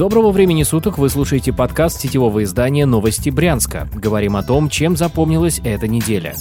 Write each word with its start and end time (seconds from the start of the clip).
Доброго 0.00 0.30
времени 0.30 0.62
суток, 0.62 0.96
вы 0.96 1.10
слушаете 1.10 1.52
подкаст 1.52 2.00
сетевого 2.00 2.42
издания 2.44 2.86
«Новости 2.86 3.28
Брянска». 3.28 3.86
Говорим 3.94 4.34
о 4.34 4.42
том, 4.42 4.70
чем 4.70 4.96
запомнилась 4.96 5.60
эта 5.62 5.88
неделя. 5.88 6.34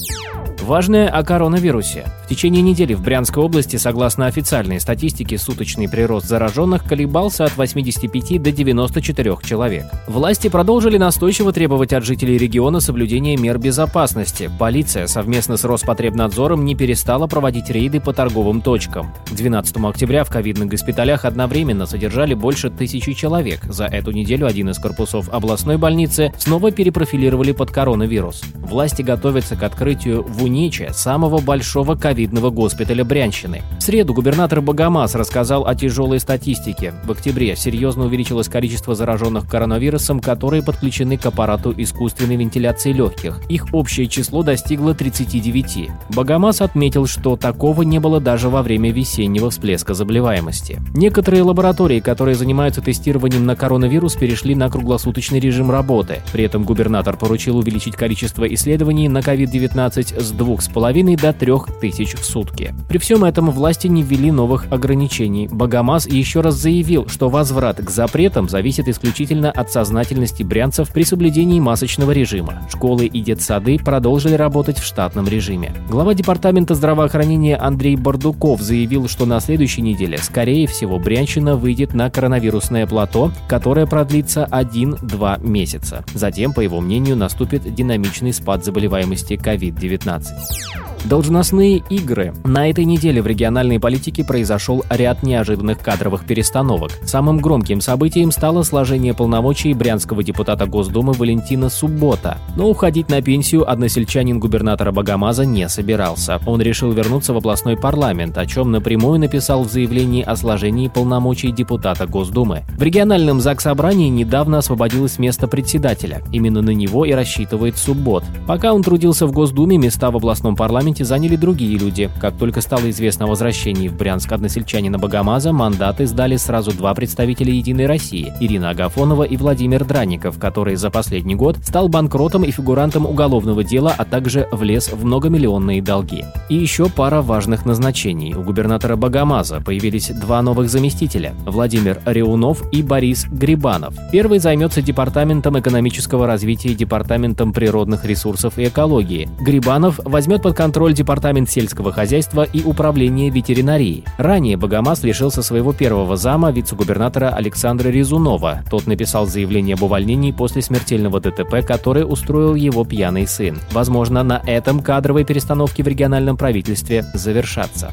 Важное 0.62 1.08
о 1.08 1.24
коронавирусе. 1.24 2.06
В 2.26 2.28
течение 2.28 2.62
недели 2.62 2.94
в 2.94 3.02
Брянской 3.02 3.42
области, 3.42 3.78
согласно 3.78 4.28
официальной 4.28 4.80
статистике, 4.82 5.38
суточный 5.38 5.88
прирост 5.88 6.28
зараженных 6.28 6.84
колебался 6.84 7.46
от 7.46 7.56
85 7.56 8.42
до 8.42 8.52
94 8.52 9.38
человек. 9.44 9.86
Власти 10.08 10.50
продолжили 10.50 10.98
настойчиво 10.98 11.54
требовать 11.54 11.94
от 11.94 12.04
жителей 12.04 12.38
региона 12.38 12.82
соблюдения 12.82 13.38
мер 13.38 13.58
безопасности. 13.58 14.52
Полиция 14.60 15.08
совместно 15.08 15.56
с 15.56 15.64
Роспотребнадзором 15.64 16.66
не 16.66 16.76
перестала 16.76 17.26
проводить 17.26 17.70
рейды 17.70 18.02
по 18.02 18.14
торговым 18.14 18.62
точкам. 18.62 19.14
К 19.28 19.34
12 19.34 19.78
октября 19.78 20.26
в 20.26 20.30
ковидных 20.30 20.68
госпиталях 20.68 21.24
одновременно 21.24 21.86
содержали 21.86 22.34
больше 22.34 22.70
тысячи 22.70 23.14
человек. 23.14 23.64
За 23.64 23.86
эту 23.86 24.12
неделю 24.12 24.46
один 24.46 24.70
из 24.70 24.78
корпусов 24.78 25.30
областной 25.30 25.78
больницы 25.78 26.34
снова 26.38 26.72
перепрофилировали 26.72 27.54
под 27.54 27.72
коронавирус. 27.72 28.44
Власти 28.56 29.02
готовятся 29.02 29.56
к 29.56 29.64
открытию 29.64 30.24
в 30.24 30.50
Униче 30.60 30.90
самого 30.92 31.40
большого 31.40 31.96
ковидного 31.96 32.50
госпиталя 32.50 33.06
Брянщины. 33.06 33.62
В 33.80 33.82
среду 33.82 34.14
губернатор 34.14 34.60
Богомаз 34.60 35.16
рассказал 35.16 35.66
о 35.66 35.74
тяжелой 35.74 36.20
статистике. 36.20 36.94
В 37.06 37.12
октябре 37.12 37.56
серьезно 37.56 38.04
увеличилось 38.04 38.50
количество 38.50 38.94
зараженных 38.94 39.48
коронавирусом, 39.48 40.20
которые 40.20 40.62
подключены 40.62 41.18
к 41.18 41.26
аппарату 41.26 41.74
искусственной 41.78 42.36
вентиляции 42.36 42.92
легких. 42.92 43.40
Их 43.48 43.68
общее 43.72 44.08
число 44.08 44.44
достигло 44.44 44.94
39. 44.94 45.92
Богомаз 46.14 46.60
отметил, 46.60 47.08
что 47.08 47.38
такого 47.38 47.84
не 47.84 48.00
было 48.00 48.20
даже 48.20 48.50
во 48.50 48.62
время 48.62 48.92
весеннего 48.92 49.52
всплеска 49.52 49.94
заболеваемости. 49.94 50.82
Некоторые 50.94 51.44
лаборатории, 51.44 52.02
которые 52.02 52.36
занимаются 52.36 52.82
тестированием 52.82 53.46
на 53.46 53.56
коронавирус, 53.56 54.16
перешли 54.16 54.56
на 54.56 54.70
круглосуточный 54.70 55.40
режим 55.40 55.72
работы. 55.72 56.22
При 56.34 56.44
этом 56.44 56.66
губернатор 56.66 57.16
поручил 57.16 57.56
увеличить 57.56 57.96
количество 57.96 58.44
исследований 58.54 59.08
на 59.08 59.20
COVID-19 59.20 60.22
с 60.22 60.32
2,5 60.40 61.20
до 61.20 61.34
3 61.34 61.54
тысяч 61.82 62.14
в 62.14 62.26
сутки. 62.26 62.74
При 62.88 62.98
всем 62.98 63.24
этом 63.26 63.52
власти 63.52 63.88
не 63.88 64.04
ввели 64.04 64.32
новых 64.32 64.72
ограничений. 64.72 65.48
Богомаз 65.52 66.08
еще 66.08 66.42
раз 66.42 66.56
заявил, 66.56 67.08
что 67.08 67.30
возврат 67.30 67.78
к 67.78 67.90
запретам 67.90 68.48
зависит 68.48 68.88
исключительно 68.88 69.52
от 69.52 69.72
сознательности 69.72 70.44
брянцев 70.44 70.90
при 70.92 71.04
соблюдении 71.04 71.60
масочного 71.60 72.12
режима. 72.12 72.64
Школы 72.70 73.06
и 73.06 73.22
детсады 73.22 73.78
продолжили 73.78 74.36
работать 74.36 74.80
в 74.80 74.86
штатном 74.86 75.28
режиме. 75.28 75.74
Глава 75.90 76.14
департамента 76.14 76.76
здравоохранения 76.76 77.58
Андрей 77.58 77.96
Бардуков 77.96 78.62
заявил, 78.62 79.08
что 79.08 79.26
на 79.26 79.40
следующей 79.40 79.82
неделе, 79.82 80.18
скорее 80.18 80.68
всего, 80.68 81.00
Брянщина 81.00 81.56
выйдет 81.56 81.94
на 81.94 82.10
коронавирусное 82.10 82.88
плато, 82.88 83.32
которое 83.48 83.86
продлится 83.86 84.48
1-2 84.50 85.46
месяца. 85.46 86.04
Затем, 86.14 86.54
по 86.54 86.62
его 86.62 86.80
мнению, 86.80 87.18
наступит 87.18 87.74
динамичный 87.74 88.34
спад 88.34 88.64
заболеваемости 88.64 89.34
COVID-19. 89.34 90.29
Podcast. 90.36 90.99
Должностные 91.06 91.82
игры. 91.90 92.34
На 92.44 92.70
этой 92.70 92.84
неделе 92.84 93.22
в 93.22 93.28
региональной 93.28 93.80
политике 93.80 94.24
произошел 94.26 94.84
ряд 94.90 95.24
неожиданных 95.24 95.80
кадровых 95.80 96.26
перестановок. 96.26 96.92
Самым 97.06 97.38
громким 97.38 97.80
событием 97.80 98.32
стало 98.32 98.64
сложение 98.64 99.14
полномочий 99.14 99.74
брянского 99.74 100.24
депутата 100.24 100.66
Госдумы 100.66 101.14
Валентина 101.14 101.70
Суббота. 101.70 102.38
Но 102.58 102.70
уходить 102.70 103.10
на 103.10 103.22
пенсию 103.22 103.70
односельчанин 103.70 104.40
губернатора 104.40 104.92
Богомаза 104.92 105.46
не 105.46 105.70
собирался. 105.70 106.40
Он 106.46 106.62
решил 106.62 106.92
вернуться 106.92 107.34
в 107.34 107.38
областной 107.38 107.78
парламент, 107.78 108.38
о 108.38 108.46
чем 108.46 108.72
напрямую 108.72 109.20
написал 109.20 109.64
в 109.64 109.72
заявлении 109.72 110.22
о 110.22 110.36
сложении 110.36 110.90
полномочий 110.90 111.52
депутата 111.52 112.08
Госдумы. 112.08 112.64
В 112.78 112.84
региональном 112.84 113.40
ЗАГС-собрании 113.40 114.10
недавно 114.10 114.58
освободилось 114.58 115.18
место 115.18 115.48
председателя. 115.48 116.22
Именно 116.34 116.62
на 116.62 116.72
него 116.72 117.06
и 117.06 117.14
рассчитывает 117.14 117.78
Суббот. 117.78 118.26
Пока 118.46 118.74
он 118.74 118.84
трудился 118.84 119.26
в 119.26 119.32
Госдуме, 119.32 119.78
места 119.78 120.12
в 120.12 120.18
областном 120.18 120.58
парламенте 120.58 120.89
заняли 120.98 121.36
другие 121.36 121.78
люди. 121.78 122.10
Как 122.20 122.36
только 122.38 122.62
стало 122.62 122.90
известно 122.90 123.26
о 123.26 123.30
возвращении 123.30 123.88
в 123.88 123.96
Брянск 123.96 124.32
односельчанина 124.32 124.98
Богомаза, 124.98 125.54
мандаты 125.54 126.08
сдали 126.08 126.38
сразу 126.38 126.72
два 126.72 126.94
представителя 126.94 127.54
«Единой 127.54 127.86
России»– 127.86 128.34
Ирина 128.40 128.72
Агафонова 128.72 129.24
и 129.24 129.38
Владимир 129.38 129.86
Дранников, 129.86 130.40
который 130.40 130.76
за 130.76 130.90
последний 130.90 131.36
год 131.36 131.58
стал 131.64 131.88
банкротом 131.90 132.44
и 132.44 132.52
фигурантом 132.52 133.06
уголовного 133.06 133.64
дела, 133.64 133.94
а 133.98 134.06
также 134.06 134.48
влез 134.52 134.92
в 134.92 135.06
многомиллионные 135.06 135.82
долги. 135.82 136.26
И 136.50 136.56
еще 136.56 136.90
пара 136.90 137.22
важных 137.22 137.66
назначений. 137.66 138.34
У 138.34 138.42
губернатора 138.42 138.96
Богомаза 138.96 139.62
появились 139.62 140.10
два 140.10 140.42
новых 140.42 140.70
заместителя– 140.70 141.34
Владимир 141.46 142.02
Реунов 142.06 142.64
и 142.72 142.82
Борис 142.82 143.26
Грибанов. 143.30 143.94
Первый 144.12 144.40
займется 144.40 144.82
департаментом 144.82 145.60
экономического 145.60 146.26
развития 146.26 146.70
и 146.70 146.76
департаментом 146.76 147.54
природных 147.54 148.06
ресурсов 148.06 148.58
и 148.58 148.66
экологии. 148.66 149.30
Грибанов 149.40 150.00
возьмет 150.04 150.42
под 150.42 150.56
контроль 150.56 150.79
департамент 150.94 151.50
сельского 151.50 151.92
хозяйства 151.92 152.44
и 152.44 152.64
управления 152.64 153.30
ветеринарии. 153.30 154.04
Ранее 154.18 154.58
Богомаз 154.58 155.04
лишился 155.04 155.44
своего 155.44 155.74
первого 155.74 156.16
зама 156.16 156.52
вице-губернатора 156.52 157.30
Александра 157.30 157.90
Резунова. 157.90 158.64
Тот 158.70 158.88
написал 158.88 159.26
заявление 159.26 159.74
об 159.76 159.84
увольнении 159.84 160.32
после 160.32 160.62
смертельного 160.62 161.20
ДТП, 161.20 161.66
который 161.66 162.04
устроил 162.04 162.56
его 162.56 162.86
пьяный 162.86 163.28
сын. 163.28 163.60
Возможно, 163.72 164.24
на 164.24 164.42
этом 164.46 164.80
кадровые 164.82 165.26
перестановки 165.26 165.82
в 165.82 165.88
региональном 165.88 166.38
правительстве 166.38 167.04
завершатся. 167.14 167.92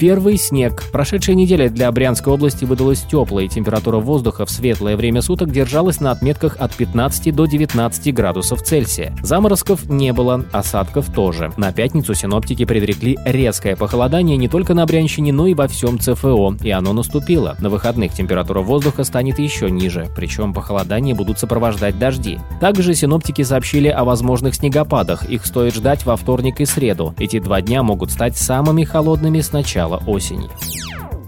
Первый 0.00 0.38
снег. 0.38 0.82
Прошедшая 0.92 1.36
неделя 1.36 1.68
для 1.68 1.92
Брянской 1.92 2.32
области 2.32 2.64
выдалась 2.64 3.02
теплая, 3.02 3.48
температура 3.48 3.98
воздуха 3.98 4.46
в 4.46 4.50
светлое 4.50 4.96
время 4.96 5.20
суток 5.20 5.52
держалась 5.52 6.00
на 6.00 6.10
отметках 6.10 6.56
от 6.58 6.74
15 6.74 7.34
до 7.34 7.44
19 7.44 8.14
градусов 8.14 8.62
Цельсия. 8.62 9.14
Заморозков 9.22 9.90
не 9.90 10.14
было, 10.14 10.46
осадков 10.52 11.12
тоже. 11.12 11.52
На 11.58 11.70
пятницу 11.74 12.14
синоптики 12.14 12.64
предрекли 12.64 13.18
резкое 13.26 13.76
похолодание 13.76 14.38
не 14.38 14.48
только 14.48 14.72
на 14.72 14.86
Брянщине, 14.86 15.34
но 15.34 15.46
и 15.46 15.52
во 15.52 15.68
всем 15.68 15.98
ЦФО, 15.98 16.56
и 16.62 16.70
оно 16.70 16.94
наступило. 16.94 17.58
На 17.60 17.68
выходных 17.68 18.14
температура 18.14 18.60
воздуха 18.60 19.04
станет 19.04 19.38
еще 19.38 19.70
ниже, 19.70 20.08
причем 20.16 20.54
похолодание 20.54 21.14
будут 21.14 21.38
сопровождать 21.38 21.98
дожди. 21.98 22.38
Также 22.58 22.94
синоптики 22.94 23.42
сообщили 23.42 23.88
о 23.88 24.04
возможных 24.04 24.54
снегопадах, 24.54 25.28
их 25.28 25.44
стоит 25.44 25.74
ждать 25.74 26.06
во 26.06 26.16
вторник 26.16 26.62
и 26.62 26.64
среду. 26.64 27.14
Эти 27.18 27.38
два 27.38 27.60
дня 27.60 27.82
могут 27.82 28.10
стать 28.10 28.38
самыми 28.38 28.84
холодными 28.84 29.42
с 29.42 29.52
начала 29.52 29.89
начала 29.90 30.02
осени. 30.06 30.48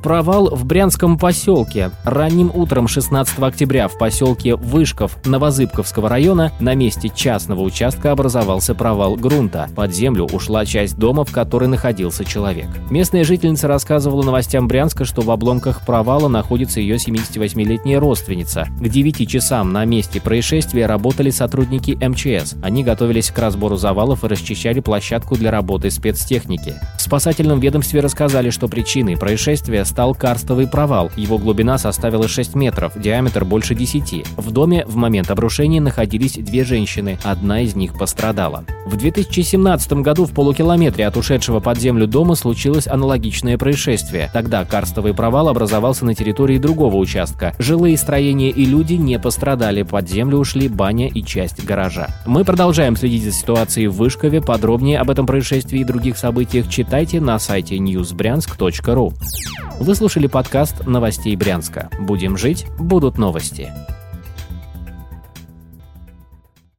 Провал 0.03 0.51
в 0.51 0.65
Брянском 0.65 1.17
поселке. 1.17 1.93
Ранним 2.03 2.51
утром 2.53 2.89
16 2.89 3.39
октября 3.39 3.87
в 3.87 3.97
поселке 3.99 4.57
Вышков 4.57 5.17
Новозыбковского 5.25 6.09
района 6.09 6.51
на 6.59 6.75
месте 6.75 7.09
частного 7.09 7.61
участка 7.61 8.11
образовался 8.11 8.75
провал 8.75 9.15
грунта. 9.15 9.69
Под 9.77 9.95
землю 9.95 10.25
ушла 10.25 10.67
часть 10.67 10.99
дома, 10.99 11.25
в 11.25 11.31
которой 11.31 11.69
находился 11.69 12.25
человек. 12.25 12.67
Местная 12.91 13.23
жительница 13.23 13.69
рассказывала 13.69 14.25
новостям 14.25 14.67
Брянска, 14.67 15.05
что 15.05 15.23
в 15.23 15.31
обломках 15.31 15.87
провала 15.87 16.27
находится 16.27 16.81
ее 16.81 16.97
78-летняя 16.97 18.01
родственница. 18.01 18.67
К 18.81 18.89
9 18.89 19.29
часам 19.29 19.73
на 19.73 19.85
месте 19.85 20.21
происшествия 20.21 20.87
работали 20.87 21.31
сотрудники 21.31 21.93
МЧС. 21.93 22.57
Они 22.61 22.83
готовились 22.83 23.31
к 23.31 23.39
разбору 23.39 23.77
завалов 23.77 24.25
и 24.25 24.29
расчищали 24.29 24.81
площадку 24.81 25.37
для 25.37 25.53
работы 25.53 25.93
спецтехники. 25.93 26.75
В 26.99 27.03
спасательном 27.03 27.61
ведомстве 27.61 28.01
рассказали, 28.01 28.51
что 28.51 28.67
причиной 28.67 29.17
происшествия 29.17 29.85
стал 29.93 30.15
карстовый 30.15 30.67
провал. 30.67 31.11
Его 31.17 31.37
глубина 31.37 31.77
составила 31.77 32.27
6 32.27 32.55
метров, 32.55 32.99
диаметр 32.99 33.45
больше 33.45 33.75
10. 33.75 34.25
В 34.39 34.51
доме 34.51 34.87
в 34.87 34.97
момент 34.97 35.31
обрушения 35.31 35.83
находились 35.83 36.39
две 36.39 36.65
женщины, 36.65 37.19
одна 37.23 37.61
из 37.61 37.77
них 37.77 37.93
пострадала. 37.99 38.65
В 38.87 38.97
2017 38.97 39.93
году 40.01 40.25
в 40.25 40.33
полукилометре 40.33 41.07
от 41.07 41.19
ушедшего 41.19 41.61
под 41.61 41.79
землю 41.79 42.07
дома 42.07 42.37
случилось 42.37 42.87
аналогичное 42.87 43.59
происшествие. 43.59 44.31
Тогда 44.33 44.65
карстовый 44.65 45.13
провал 45.13 45.49
образовался 45.49 46.07
на 46.07 46.15
территории 46.15 46.57
другого 46.57 46.97
участка. 46.97 47.55
Жилые 47.59 47.99
строения 47.99 48.49
и 48.49 48.65
люди 48.65 48.95
не 48.95 49.19
пострадали, 49.19 49.83
под 49.83 50.09
землю 50.09 50.39
ушли 50.39 50.69
баня 50.69 51.09
и 51.09 51.23
часть 51.23 51.63
гаража. 51.67 52.09
Мы 52.25 52.45
продолжаем 52.45 52.97
следить 52.97 53.25
за 53.25 53.33
ситуацией 53.33 53.89
в 53.89 53.97
Вышкове. 53.97 54.41
Подробнее 54.41 55.01
об 55.01 55.11
этом 55.11 55.27
происшествии 55.27 55.81
и 55.81 55.85
других 55.85 56.17
событиях 56.17 56.71
читайте 56.71 57.21
на 57.21 57.39
сайте 57.39 57.77
newsbryansk.ru. 57.77 59.13
Вы 59.83 59.97
слушали 59.97 60.29
подкаст 60.29 60.87
новостей 60.87 61.35
Брянска. 61.35 61.91
Будем 61.99 62.37
жить, 62.37 62.67
будут 62.79 63.19
новости. 63.19 63.73